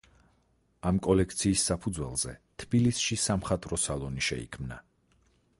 [0.91, 4.83] ამ კოლექციის საფუძველზე, თბილისში „სამხატვრო სალონი“ შეიქმნა.